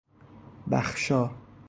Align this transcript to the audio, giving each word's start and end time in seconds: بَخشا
بَخشا 0.67 1.31